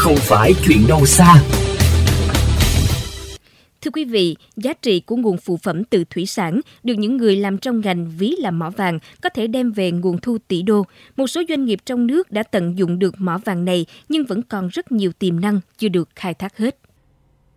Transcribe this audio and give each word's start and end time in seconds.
không 0.00 0.16
phải 0.16 0.52
chuyện 0.66 0.86
đâu 0.88 1.06
xa. 1.06 1.34
Thưa 3.82 3.90
quý 3.90 4.04
vị, 4.04 4.36
giá 4.56 4.72
trị 4.72 5.00
của 5.00 5.16
nguồn 5.16 5.36
phụ 5.36 5.56
phẩm 5.56 5.84
từ 5.84 6.04
thủy 6.10 6.26
sản 6.26 6.60
được 6.82 6.94
những 6.94 7.16
người 7.16 7.36
làm 7.36 7.58
trong 7.58 7.80
ngành 7.80 8.10
ví 8.18 8.36
là 8.38 8.50
mỏ 8.50 8.70
vàng 8.70 8.98
có 9.22 9.28
thể 9.28 9.46
đem 9.46 9.72
về 9.72 9.90
nguồn 9.90 10.18
thu 10.18 10.38
tỷ 10.48 10.62
đô. 10.62 10.86
Một 11.16 11.26
số 11.26 11.42
doanh 11.48 11.64
nghiệp 11.64 11.78
trong 11.86 12.06
nước 12.06 12.30
đã 12.30 12.42
tận 12.42 12.78
dụng 12.78 12.98
được 12.98 13.14
mỏ 13.18 13.38
vàng 13.38 13.64
này 13.64 13.86
nhưng 14.08 14.24
vẫn 14.24 14.42
còn 14.42 14.68
rất 14.68 14.92
nhiều 14.92 15.12
tiềm 15.12 15.40
năng 15.40 15.60
chưa 15.78 15.88
được 15.88 16.08
khai 16.16 16.34
thác 16.34 16.58
hết. 16.58 16.78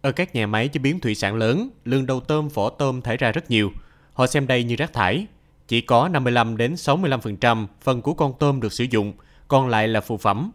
Ở 0.01 0.11
các 0.11 0.35
nhà 0.35 0.47
máy 0.47 0.67
chế 0.67 0.79
biến 0.79 0.99
thủy 0.99 1.15
sản 1.15 1.35
lớn, 1.35 1.69
lương 1.85 2.05
đầu 2.05 2.19
tôm, 2.19 2.47
vỏ 2.47 2.69
tôm 2.69 3.01
thải 3.01 3.17
ra 3.17 3.31
rất 3.31 3.49
nhiều. 3.49 3.71
Họ 4.13 4.27
xem 4.27 4.47
đây 4.47 4.63
như 4.63 4.75
rác 4.75 4.93
thải. 4.93 5.27
Chỉ 5.67 5.81
có 5.81 6.07
55 6.07 6.57
đến 6.57 6.73
65% 6.73 7.67
phần 7.81 8.01
của 8.01 8.13
con 8.13 8.33
tôm 8.39 8.61
được 8.61 8.73
sử 8.73 8.85
dụng, 8.91 9.13
còn 9.47 9.67
lại 9.67 9.87
là 9.87 10.01
phụ 10.01 10.17
phẩm. 10.17 10.51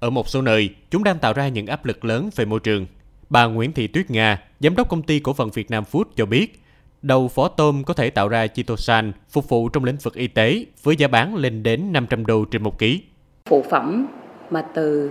Ở 0.00 0.10
một 0.10 0.28
số 0.28 0.42
nơi, 0.42 0.70
chúng 0.90 1.04
đang 1.04 1.18
tạo 1.18 1.32
ra 1.32 1.48
những 1.48 1.66
áp 1.66 1.84
lực 1.84 2.04
lớn 2.04 2.30
về 2.36 2.44
môi 2.44 2.60
trường. 2.60 2.86
Bà 3.30 3.46
Nguyễn 3.46 3.72
Thị 3.72 3.86
Tuyết 3.86 4.10
Nga, 4.10 4.42
giám 4.60 4.76
đốc 4.76 4.88
công 4.88 5.02
ty 5.02 5.20
cổ 5.20 5.32
phần 5.32 5.50
Việt 5.50 5.70
Nam 5.70 5.84
Food 5.92 6.04
cho 6.16 6.26
biết, 6.26 6.62
đầu 7.02 7.28
phó 7.28 7.48
tôm 7.48 7.82
có 7.84 7.94
thể 7.94 8.10
tạo 8.10 8.28
ra 8.28 8.46
chitosan 8.46 9.12
phục 9.30 9.48
vụ 9.48 9.68
trong 9.68 9.84
lĩnh 9.84 9.96
vực 9.96 10.14
y 10.14 10.26
tế 10.26 10.64
với 10.82 10.96
giá 10.96 11.08
bán 11.08 11.36
lên 11.36 11.62
đến 11.62 11.92
500 11.92 12.26
đô 12.26 12.44
trên 12.44 12.62
một 12.62 12.78
ký. 12.78 13.02
Phụ 13.44 13.64
phẩm 13.70 14.06
mà 14.50 14.62
từ 14.74 15.10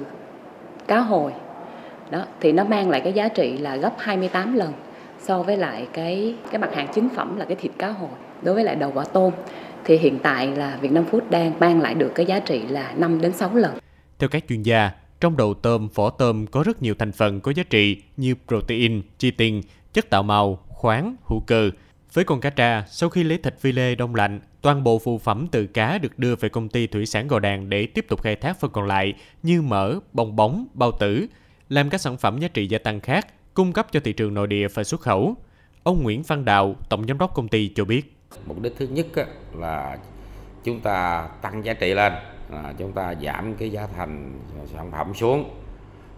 cá 0.87 0.99
hồi 0.99 1.31
đó 2.11 2.25
thì 2.41 2.51
nó 2.51 2.63
mang 2.63 2.89
lại 2.89 3.01
cái 3.01 3.13
giá 3.13 3.27
trị 3.27 3.57
là 3.57 3.75
gấp 3.75 3.93
28 3.97 4.53
lần 4.53 4.73
so 5.19 5.43
với 5.43 5.57
lại 5.57 5.87
cái 5.93 6.35
cái 6.51 6.59
mặt 6.59 6.69
hàng 6.75 6.87
chính 6.93 7.09
phẩm 7.15 7.37
là 7.37 7.45
cái 7.45 7.55
thịt 7.55 7.71
cá 7.77 7.89
hồi 7.89 8.09
đối 8.41 8.55
với 8.55 8.63
lại 8.63 8.75
đầu 8.75 8.91
vỏ 8.91 9.03
tôm 9.03 9.33
thì 9.85 9.97
hiện 9.97 10.19
tại 10.23 10.47
là 10.47 10.77
Việt 10.81 10.91
Nam 10.91 11.05
Food 11.11 11.21
đang 11.29 11.59
mang 11.59 11.81
lại 11.81 11.93
được 11.93 12.11
cái 12.15 12.25
giá 12.25 12.39
trị 12.39 12.61
là 12.67 12.93
5 12.97 13.21
đến 13.21 13.31
6 13.31 13.55
lần. 13.55 13.71
Theo 14.19 14.29
các 14.29 14.43
chuyên 14.49 14.63
gia, 14.63 14.91
trong 15.19 15.37
đầu 15.37 15.53
tôm, 15.53 15.87
vỏ 15.95 16.09
tôm 16.09 16.45
có 16.47 16.63
rất 16.63 16.81
nhiều 16.81 16.95
thành 16.99 17.11
phần 17.11 17.41
có 17.41 17.53
giá 17.55 17.63
trị 17.63 18.03
như 18.17 18.35
protein, 18.47 19.01
chitin, 19.17 19.61
chất 19.93 20.09
tạo 20.09 20.23
màu, 20.23 20.59
khoáng, 20.67 21.15
hữu 21.25 21.39
cơ. 21.39 21.69
Với 22.13 22.23
con 22.23 22.41
cá 22.41 22.49
tra, 22.49 22.85
sau 22.87 23.09
khi 23.09 23.23
lấy 23.23 23.37
thịt 23.37 23.59
phi 23.59 23.71
lê 23.71 23.95
đông 23.95 24.15
lạnh, 24.15 24.39
toàn 24.61 24.83
bộ 24.83 24.99
phụ 24.99 25.17
phẩm 25.17 25.47
từ 25.51 25.67
cá 25.67 25.97
được 25.97 26.19
đưa 26.19 26.35
về 26.35 26.49
công 26.49 26.69
ty 26.69 26.87
thủy 26.87 27.05
sản 27.05 27.27
Gò 27.27 27.39
Đàn 27.39 27.69
để 27.69 27.85
tiếp 27.85 28.05
tục 28.09 28.21
khai 28.21 28.35
thác 28.35 28.59
phần 28.59 28.71
còn 28.71 28.87
lại 28.87 29.13
như 29.43 29.61
mỡ, 29.61 29.95
bong 30.13 30.35
bóng, 30.35 30.67
bao 30.73 30.91
tử, 30.91 31.27
làm 31.69 31.89
các 31.89 32.01
sản 32.01 32.17
phẩm 32.17 32.39
giá 32.39 32.47
trị 32.47 32.67
gia 32.67 32.77
tăng 32.77 33.01
khác, 33.01 33.27
cung 33.53 33.73
cấp 33.73 33.87
cho 33.91 33.99
thị 33.99 34.13
trường 34.13 34.33
nội 34.33 34.47
địa 34.47 34.67
và 34.67 34.83
xuất 34.83 35.01
khẩu. 35.01 35.35
Ông 35.83 36.03
Nguyễn 36.03 36.23
Văn 36.23 36.45
Đạo, 36.45 36.75
tổng 36.89 37.07
giám 37.07 37.17
đốc 37.17 37.33
công 37.33 37.47
ty 37.47 37.71
cho 37.75 37.85
biết. 37.85 38.15
Mục 38.45 38.61
đích 38.61 38.73
thứ 38.77 38.87
nhất 38.87 39.07
là 39.55 39.97
chúng 40.63 40.79
ta 40.79 41.27
tăng 41.41 41.65
giá 41.65 41.73
trị 41.73 41.93
lên, 41.93 42.13
là 42.49 42.73
chúng 42.77 42.91
ta 42.91 43.15
giảm 43.21 43.55
cái 43.55 43.71
giá 43.71 43.87
thành 43.95 44.33
sản 44.73 44.91
phẩm 44.91 45.13
xuống. 45.13 45.49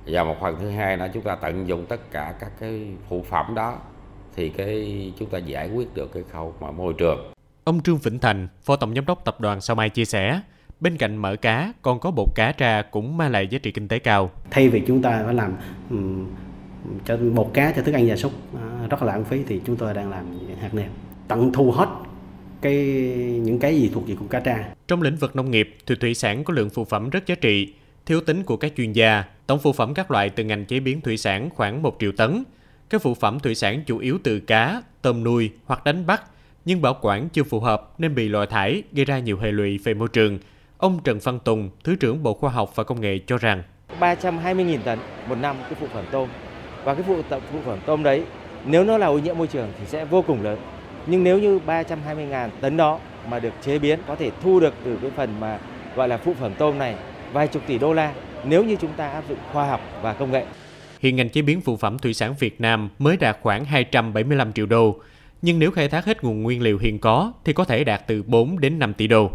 Và 0.05 0.23
một 0.23 0.35
phần 0.41 0.57
thứ 0.59 0.69
hai 0.69 0.97
là 0.97 1.07
chúng 1.07 1.23
ta 1.23 1.35
tận 1.35 1.67
dụng 1.67 1.85
tất 1.85 2.11
cả 2.11 2.33
các 2.39 2.51
cái 2.59 2.87
phụ 3.09 3.25
phẩm 3.29 3.55
đó 3.55 3.77
thì 4.35 4.49
cái 4.49 5.13
chúng 5.19 5.29
ta 5.29 5.37
giải 5.37 5.69
quyết 5.69 5.93
được 5.93 6.13
cái 6.13 6.23
khâu 6.31 6.53
mà 6.59 6.71
môi 6.71 6.93
trường. 6.93 7.33
Ông 7.63 7.81
Trương 7.81 7.97
Vĩnh 7.97 8.19
Thành, 8.19 8.47
Phó 8.63 8.75
Tổng 8.75 8.95
Giám 8.95 9.05
đốc 9.05 9.25
Tập 9.25 9.41
đoàn 9.41 9.61
Sao 9.61 9.75
Mai 9.75 9.89
chia 9.89 10.05
sẻ, 10.05 10.41
bên 10.79 10.97
cạnh 10.97 11.15
mỡ 11.15 11.35
cá 11.35 11.73
còn 11.81 11.99
có 11.99 12.11
bột 12.11 12.27
cá 12.35 12.51
tra 12.51 12.81
cũng 12.81 13.17
mang 13.17 13.31
lại 13.31 13.47
giá 13.47 13.59
trị 13.63 13.71
kinh 13.71 13.87
tế 13.87 13.99
cao. 13.99 14.29
Thay 14.51 14.69
vì 14.69 14.83
chúng 14.87 15.01
ta 15.01 15.21
phải 15.25 15.33
làm 15.33 15.55
um, 15.89 16.27
cho 17.05 17.17
bột 17.17 17.47
cá 17.53 17.71
cho 17.71 17.81
thức 17.81 17.95
ăn 17.95 18.07
gia 18.07 18.15
súc 18.15 18.31
uh, 18.55 18.89
rất 18.89 19.01
là 19.01 19.13
lãng 19.13 19.23
phí 19.23 19.43
thì 19.47 19.61
chúng 19.65 19.75
tôi 19.75 19.93
đang 19.93 20.09
làm 20.09 20.25
hạt 20.61 20.73
nêm 20.73 20.89
tận 21.27 21.53
thu 21.53 21.71
hết 21.71 21.87
cái 22.61 22.75
những 23.43 23.59
cái 23.59 23.75
gì 23.75 23.89
thuộc 23.93 24.07
về 24.07 24.15
con 24.19 24.27
cá 24.27 24.39
tra. 24.39 24.65
Trong 24.87 25.01
lĩnh 25.01 25.15
vực 25.15 25.35
nông 25.35 25.51
nghiệp, 25.51 25.75
thì 25.85 25.95
thủy 25.95 26.13
sản 26.13 26.43
có 26.43 26.53
lượng 26.53 26.69
phụ 26.69 26.85
phẩm 26.85 27.09
rất 27.09 27.27
giá 27.27 27.35
trị. 27.35 27.73
Thiếu 28.05 28.21
tính 28.21 28.43
của 28.43 28.57
các 28.57 28.73
chuyên 28.77 28.93
gia, 28.93 29.23
tổng 29.47 29.59
phụ 29.59 29.73
phẩm 29.73 29.93
các 29.93 30.11
loại 30.11 30.29
từ 30.29 30.43
ngành 30.43 30.65
chế 30.65 30.79
biến 30.79 31.01
thủy 31.01 31.17
sản 31.17 31.49
khoảng 31.49 31.81
1 31.81 31.97
triệu 31.99 32.11
tấn. 32.11 32.43
Các 32.89 33.01
phụ 33.01 33.13
phẩm 33.13 33.39
thủy 33.39 33.55
sản 33.55 33.83
chủ 33.85 33.97
yếu 33.97 34.17
từ 34.23 34.39
cá, 34.39 34.81
tôm 35.01 35.23
nuôi 35.23 35.49
hoặc 35.65 35.83
đánh 35.83 36.05
bắt, 36.05 36.23
nhưng 36.65 36.81
bảo 36.81 36.97
quản 37.01 37.29
chưa 37.29 37.43
phù 37.43 37.59
hợp 37.59 37.93
nên 37.97 38.15
bị 38.15 38.29
loại 38.29 38.47
thải, 38.47 38.83
gây 38.91 39.05
ra 39.05 39.19
nhiều 39.19 39.37
hệ 39.37 39.51
lụy 39.51 39.77
về 39.77 39.93
môi 39.93 40.07
trường. 40.07 40.39
Ông 40.77 40.99
Trần 41.03 41.19
Văn 41.23 41.39
Tùng, 41.39 41.69
Thứ 41.83 41.95
trưởng 41.95 42.23
Bộ 42.23 42.33
Khoa 42.33 42.51
học 42.51 42.71
và 42.75 42.83
Công 42.83 43.01
nghệ 43.01 43.19
cho 43.27 43.37
rằng 43.37 43.63
320.000 43.99 44.77
tấn 44.83 44.99
một 45.29 45.35
năm 45.35 45.55
cái 45.61 45.73
phụ 45.79 45.87
phẩm 45.93 46.05
tôm 46.11 46.29
và 46.83 46.93
cái 46.93 47.03
phụ, 47.07 47.21
phụ 47.29 47.59
phẩm 47.65 47.79
tôm 47.85 48.03
đấy 48.03 48.23
nếu 48.65 48.83
nó 48.83 48.97
là 48.97 49.07
ô 49.07 49.19
nhiễm 49.19 49.37
môi 49.37 49.47
trường 49.47 49.71
thì 49.79 49.85
sẽ 49.85 50.05
vô 50.05 50.21
cùng 50.21 50.41
lớn. 50.41 50.59
Nhưng 51.07 51.23
nếu 51.23 51.39
như 51.39 51.59
320.000 51.67 52.49
tấn 52.61 52.77
đó 52.77 52.99
mà 53.29 53.39
được 53.39 53.53
chế 53.61 53.79
biến 53.79 53.99
có 54.07 54.15
thể 54.15 54.31
thu 54.43 54.59
được 54.59 54.73
từ 54.85 54.97
cái 55.01 55.11
phần 55.15 55.39
mà 55.39 55.59
gọi 55.95 56.07
là 56.07 56.17
phụ 56.17 56.33
phẩm 56.39 56.51
tôm 56.57 56.77
này 56.77 56.95
vài 57.33 57.47
chục 57.47 57.63
tỷ 57.67 57.77
đô 57.77 57.93
la 57.93 58.13
nếu 58.45 58.63
như 58.63 58.75
chúng 58.75 58.93
ta 58.97 59.07
áp 59.07 59.23
dụng 59.29 59.37
khoa 59.51 59.67
học 59.67 59.81
và 60.01 60.13
công 60.13 60.31
nghệ. 60.31 60.45
Hiện 60.99 61.15
ngành 61.15 61.29
chế 61.29 61.41
biến 61.41 61.61
phụ 61.61 61.77
phẩm 61.77 61.99
thủy 61.99 62.13
sản 62.13 62.35
Việt 62.39 62.61
Nam 62.61 62.89
mới 62.99 63.17
đạt 63.17 63.37
khoảng 63.41 63.65
275 63.65 64.53
triệu 64.53 64.65
đô, 64.65 64.99
nhưng 65.41 65.59
nếu 65.59 65.71
khai 65.71 65.89
thác 65.89 66.05
hết 66.05 66.23
nguồn 66.23 66.43
nguyên 66.43 66.61
liệu 66.61 66.77
hiện 66.77 66.99
có 66.99 67.33
thì 67.45 67.53
có 67.53 67.63
thể 67.63 67.83
đạt 67.83 68.07
từ 68.07 68.23
4 68.23 68.59
đến 68.59 68.79
5 68.79 68.93
tỷ 68.93 69.07
đô. 69.07 69.31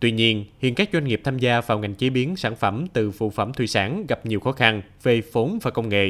Tuy 0.00 0.12
nhiên, 0.12 0.44
hiện 0.58 0.74
các 0.74 0.88
doanh 0.92 1.04
nghiệp 1.04 1.20
tham 1.24 1.38
gia 1.38 1.60
vào 1.60 1.78
ngành 1.78 1.94
chế 1.94 2.10
biến 2.10 2.36
sản 2.36 2.56
phẩm 2.56 2.86
từ 2.92 3.10
phụ 3.10 3.30
phẩm 3.30 3.52
thủy 3.52 3.66
sản 3.66 4.06
gặp 4.08 4.26
nhiều 4.26 4.40
khó 4.40 4.52
khăn 4.52 4.82
về 5.02 5.22
vốn 5.32 5.58
và 5.62 5.70
công 5.70 5.88
nghệ. 5.88 6.08